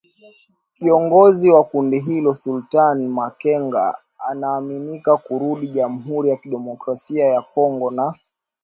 Kiongozi 0.73 1.49
wa 1.51 1.63
kundi 1.63 1.99
hilo 1.99 2.35
Sultani 2.35 3.07
Makenga 3.07 3.95
anaaminika 4.29 5.17
kurudi 5.17 5.67
jamhuri 5.67 6.29
ya 6.29 6.37
kidemokrasia 6.37 7.25
ya 7.25 7.41
Kongo 7.41 7.91
na 7.91 8.13